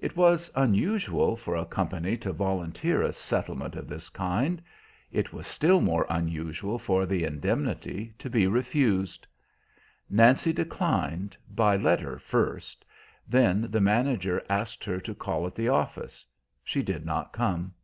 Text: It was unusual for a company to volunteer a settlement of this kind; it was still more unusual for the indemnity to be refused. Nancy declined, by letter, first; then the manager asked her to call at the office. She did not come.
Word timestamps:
It 0.00 0.16
was 0.16 0.50
unusual 0.56 1.36
for 1.36 1.54
a 1.54 1.64
company 1.64 2.16
to 2.16 2.32
volunteer 2.32 3.02
a 3.02 3.12
settlement 3.12 3.76
of 3.76 3.86
this 3.86 4.08
kind; 4.08 4.60
it 5.12 5.32
was 5.32 5.46
still 5.46 5.80
more 5.80 6.06
unusual 6.10 6.76
for 6.76 7.06
the 7.06 7.22
indemnity 7.22 8.14
to 8.18 8.28
be 8.28 8.48
refused. 8.48 9.28
Nancy 10.10 10.52
declined, 10.52 11.36
by 11.48 11.76
letter, 11.76 12.18
first; 12.18 12.84
then 13.28 13.70
the 13.70 13.80
manager 13.80 14.42
asked 14.48 14.82
her 14.82 14.98
to 14.98 15.14
call 15.14 15.46
at 15.46 15.54
the 15.54 15.68
office. 15.68 16.26
She 16.64 16.82
did 16.82 17.06
not 17.06 17.32
come. 17.32 17.74